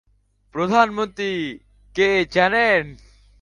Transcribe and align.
প্রধানমন্ত্রী 0.55 1.31
কি 1.95 2.09
জানেন? 2.31 2.83